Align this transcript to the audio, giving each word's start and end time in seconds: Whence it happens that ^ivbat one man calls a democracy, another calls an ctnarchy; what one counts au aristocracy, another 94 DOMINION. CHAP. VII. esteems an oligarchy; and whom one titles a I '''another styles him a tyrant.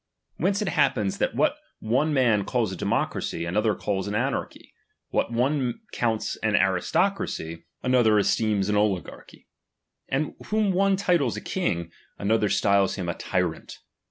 Whence 0.37 0.63
it 0.63 0.69
happens 0.69 1.19
that 1.19 1.35
^ivbat 1.35 1.53
one 1.77 2.11
man 2.11 2.43
calls 2.43 2.71
a 2.71 2.75
democracy, 2.75 3.45
another 3.45 3.75
calls 3.75 4.07
an 4.07 4.15
ctnarchy; 4.15 4.71
what 5.09 5.31
one 5.31 5.81
counts 5.91 6.39
au 6.43 6.49
aristocracy, 6.55 7.65
another 7.83 8.09
94 8.09 8.09
DOMINION. 8.09 8.09
CHAP. 8.09 8.13
VII. 8.13 8.19
esteems 8.47 8.69
an 8.69 8.77
oligarchy; 8.77 9.47
and 10.09 10.33
whom 10.47 10.71
one 10.73 10.95
titles 10.95 11.37
a 11.37 11.39
I 11.39 11.43
'''another 12.17 12.49
styles 12.49 12.95
him 12.95 13.09
a 13.09 13.13
tyrant. 13.13 13.77